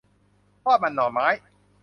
[0.63, 1.27] ทอดมันหน่อไม้